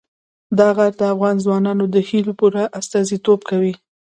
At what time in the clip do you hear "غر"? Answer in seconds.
0.75-0.91